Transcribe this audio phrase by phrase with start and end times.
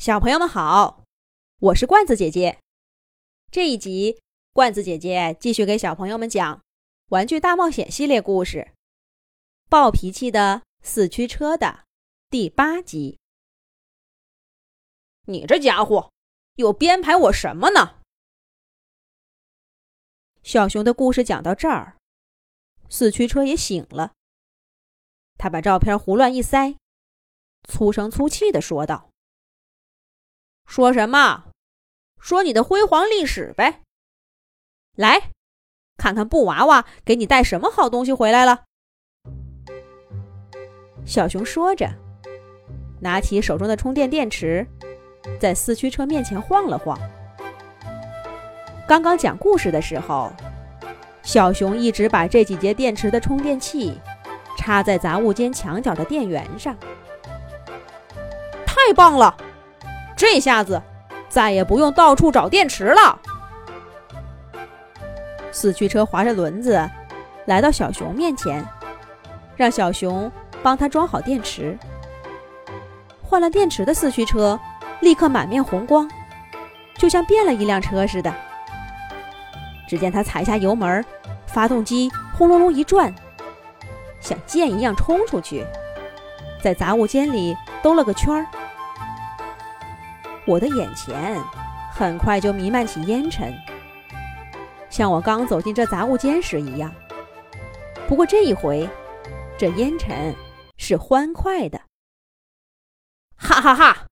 [0.00, 1.04] 小朋友们好，
[1.58, 2.58] 我是罐子姐姐。
[3.50, 4.18] 这一集，
[4.54, 6.56] 罐子姐姐继续给小朋友们讲
[7.08, 8.72] 《玩具大冒险》系列故事
[9.68, 11.84] 《暴脾气的四驱车》的
[12.30, 13.18] 第八集。
[15.26, 16.10] 你这家伙
[16.54, 17.96] 又编排我什么呢？
[20.42, 21.98] 小熊的故事讲到这儿，
[22.88, 24.14] 四驱车也醒了。
[25.36, 26.76] 他把照片胡乱一塞，
[27.68, 29.09] 粗声粗气的说道。
[30.70, 31.46] 说什么？
[32.20, 33.80] 说你的辉煌历史呗！
[34.94, 35.30] 来，
[35.96, 38.62] 看看布娃娃给你带什么好东西回来了。
[41.04, 41.90] 小熊说着，
[43.00, 44.64] 拿起手中的充电电池，
[45.40, 46.96] 在四驱车面前晃了晃。
[48.86, 50.32] 刚刚讲故事的时候，
[51.24, 54.00] 小熊一直把这几节电池的充电器
[54.56, 56.78] 插在杂物间墙角的电源上。
[58.64, 59.36] 太棒了！
[60.20, 60.82] 这下子
[61.30, 63.18] 再也不用到处找电池了。
[65.50, 66.86] 四驱车划着轮子
[67.46, 68.62] 来到小熊面前，
[69.56, 70.30] 让小熊
[70.62, 71.74] 帮他装好电池。
[73.22, 74.60] 换了电池的四驱车
[75.00, 76.06] 立刻满面红光，
[76.98, 78.30] 就像变了一辆车似的。
[79.88, 81.02] 只见他踩下油门，
[81.46, 83.10] 发动机轰隆隆一转，
[84.20, 85.64] 像箭一样冲出去，
[86.62, 88.46] 在杂物间里兜了个圈儿。
[90.46, 91.38] 我的眼前
[91.92, 93.54] 很快就弥漫起烟尘，
[94.88, 96.92] 像我刚走进这杂物间时一样。
[98.08, 98.88] 不过这一回，
[99.58, 100.34] 这烟尘
[100.78, 101.80] 是欢快的。
[103.36, 104.06] 哈哈哈！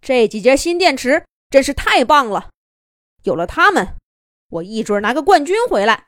[0.00, 2.50] 这几节新电池真是太棒了，
[3.24, 3.96] 有了它们，
[4.48, 6.06] 我一准拿个冠军回来。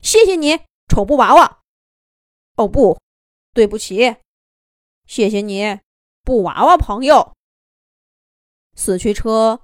[0.00, 1.60] 谢谢你，丑布娃娃。
[2.56, 2.98] 哦不，
[3.52, 4.16] 对不起，
[5.06, 5.80] 谢谢你，
[6.22, 7.34] 布娃娃朋友。
[8.74, 9.62] 四驱车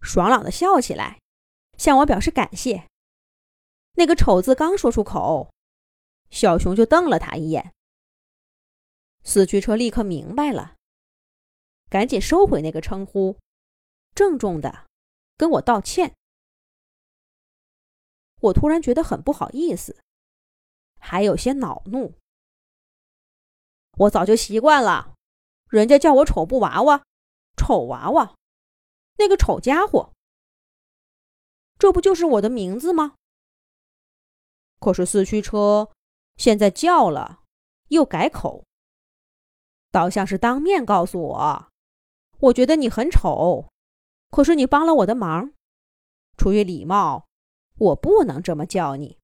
[0.00, 1.20] 爽朗的笑起来，
[1.76, 2.88] 向我表示感谢。
[3.92, 5.50] 那个丑字刚说出口，
[6.30, 7.72] 小熊就瞪了他一眼。
[9.24, 10.76] 四驱车立刻明白了，
[11.88, 13.38] 赶紧收回那个称呼，
[14.14, 14.86] 郑重的
[15.36, 16.14] 跟我道歉。
[18.40, 20.00] 我突然觉得很不好意思，
[20.98, 22.14] 还有些恼怒。
[23.98, 25.14] 我早就习惯了，
[25.68, 27.02] 人家叫我丑布娃娃，
[27.56, 28.37] 丑娃娃。
[29.18, 30.12] 那个丑家伙，
[31.78, 33.16] 这不就是我的名字吗？
[34.80, 35.90] 可是四驱车
[36.36, 37.42] 现在叫了，
[37.88, 38.64] 又改口，
[39.90, 41.68] 倒像是当面告诉我
[42.38, 43.68] ：“我觉得你很丑，
[44.30, 45.52] 可是你帮了我的忙，
[46.36, 47.26] 出于礼貌，
[47.76, 49.18] 我不能这么叫你。”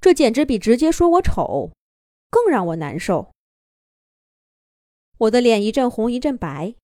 [0.00, 1.72] 这简直比直接说我丑
[2.30, 3.32] 更让我难受。
[5.18, 6.76] 我的脸一阵红一阵白。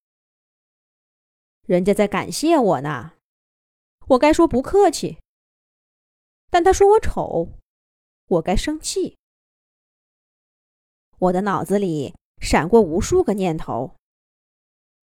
[1.72, 3.14] 人家在感谢我呢，
[4.08, 5.16] 我该说不客气。
[6.50, 7.48] 但他说我丑，
[8.26, 9.16] 我该生气。
[11.16, 13.96] 我的脑子里闪过无数个念头，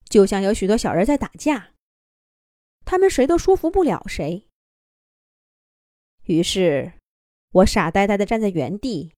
[0.03, 1.71] 就像有许多小人在打架，
[2.85, 4.45] 他们谁都说服不了谁。
[6.25, 6.93] 于是，
[7.49, 9.15] 我傻呆呆的站在原地，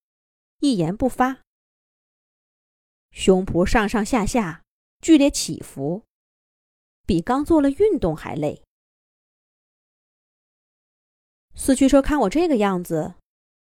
[0.59, 1.41] 一言不发，
[3.12, 4.63] 胸脯上上下下
[5.01, 6.06] 剧烈起伏。
[7.12, 8.64] 比刚做了运动还累。
[11.54, 13.16] 四驱车看我这个样子，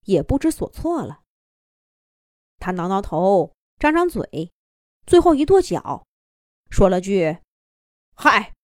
[0.05, 1.25] 也不知所措了。
[2.59, 4.53] 他挠挠头，张张嘴，
[5.05, 6.06] 最后一跺脚，
[6.71, 7.39] 说了句
[8.15, 8.55] ：“嗨，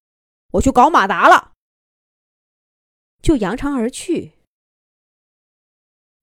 [0.53, 1.53] 我去搞马达了。”
[3.21, 4.39] 就扬长而去，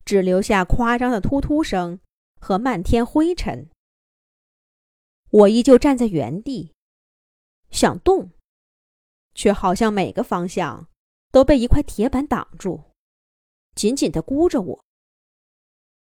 [0.06, 2.00] 只留下夸张的突突声
[2.40, 3.70] 和漫天灰尘。
[5.32, 6.74] 我依旧站在原地，
[7.70, 8.32] 想动。
[9.38, 10.90] 却好像每个方向
[11.32, 12.86] 都被一块铁板挡住，
[13.76, 14.86] 紧紧的箍着我。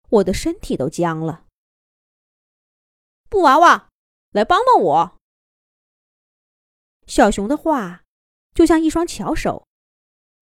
[0.10, 1.48] 我的身体都僵了。
[3.30, 3.90] 布娃娃，
[4.32, 5.18] 来帮帮我！
[7.08, 8.04] 小熊的话
[8.54, 9.66] 就像一双巧手，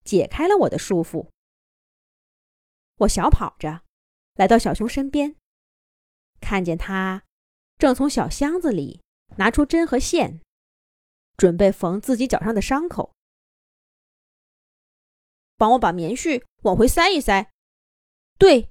[0.03, 1.29] 解开了我的束缚。
[2.95, 3.83] 我小跑着
[4.33, 5.35] 来到小熊身边，
[6.41, 7.23] 看见他
[7.77, 9.03] 正从小箱子里
[9.37, 10.41] 拿出针和线。
[11.39, 13.13] 准备缝自己脚上的伤口，
[15.55, 17.49] 帮我把棉絮往回塞一塞。
[18.37, 18.69] 对，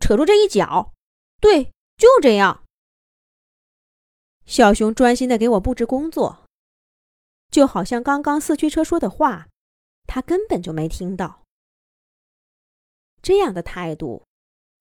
[0.00, 0.92] 扯住这一角。
[1.40, 2.64] 对，就这样。
[4.44, 6.44] 小熊专心的给我布置工作，
[7.50, 9.46] 就好像刚刚四驱车说的话，
[10.06, 11.44] 他根本就没听到。
[13.22, 14.26] 这样的态度，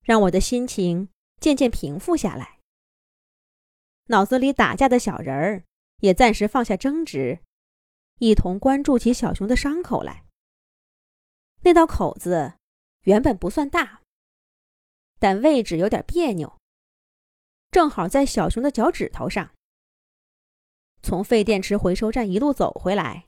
[0.03, 1.09] 让我的心情
[1.39, 2.59] 渐渐平复下来。
[4.05, 5.63] 脑子里打架的小人儿
[5.99, 7.39] 也暂时放下争执，
[8.19, 10.25] 一同关注起小熊的伤口来。
[11.61, 12.53] 那道口子
[13.03, 14.01] 原本不算大，
[15.19, 16.57] 但位置有点别扭，
[17.71, 19.53] 正好在小熊的脚趾头上。
[21.01, 23.25] 从废电池回收站一路走回来，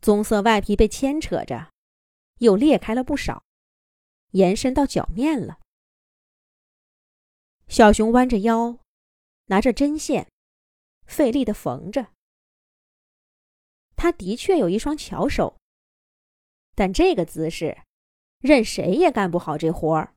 [0.00, 1.70] 棕色外皮被牵扯着，
[2.38, 3.44] 又裂开了不少，
[4.30, 5.60] 延伸到脚面了。
[7.68, 8.78] 小熊弯着腰，
[9.46, 10.30] 拿着针线，
[11.06, 12.12] 费力的缝着。
[13.96, 15.58] 他的确有一双巧手，
[16.74, 17.82] 但这个姿势，
[18.40, 20.14] 任谁也干不好这活儿。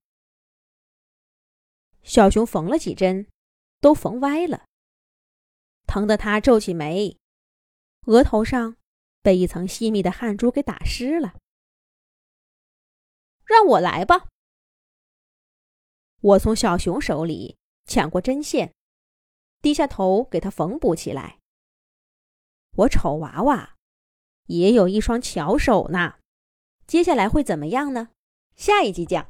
[2.03, 3.27] 小熊缝了几针，
[3.79, 4.65] 都缝歪了。
[5.85, 7.17] 疼得他皱起眉，
[8.07, 8.75] 额头上
[9.21, 11.35] 被一层细密的汗珠给打湿了。
[13.45, 14.27] 让我来吧。
[16.19, 18.73] 我从小熊手里抢过针线，
[19.61, 21.39] 低下头给他缝补起来。
[22.77, 23.75] 我丑娃娃
[24.45, 26.15] 也有一双巧手呢。
[26.85, 28.09] 接下来会怎么样呢？
[28.55, 29.27] 下一集讲。